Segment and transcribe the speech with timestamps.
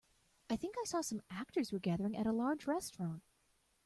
[0.49, 3.21] I think I saw some actors were gathering at a large restaurant.